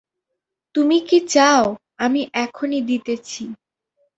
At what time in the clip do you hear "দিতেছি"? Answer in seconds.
2.81-3.43